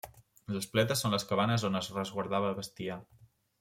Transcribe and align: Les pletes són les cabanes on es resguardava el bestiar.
Les 0.55 0.67
pletes 0.77 1.03
són 1.05 1.15
les 1.17 1.27
cabanes 1.33 1.69
on 1.71 1.83
es 1.83 1.93
resguardava 2.01 2.53
el 2.53 2.61
bestiar. 2.65 3.01